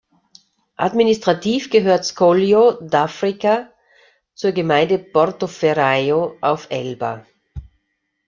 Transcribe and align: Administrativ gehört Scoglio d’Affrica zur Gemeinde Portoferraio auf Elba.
Administrativ 0.77 1.69
gehört 1.69 2.05
Scoglio 2.05 2.81
d’Affrica 2.81 3.67
zur 4.33 4.51
Gemeinde 4.51 4.97
Portoferraio 4.97 6.37
auf 6.41 6.65
Elba. 6.71 7.23